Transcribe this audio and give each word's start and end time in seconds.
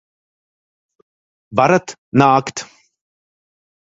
Varat 1.59 1.93
nākt! 2.23 2.65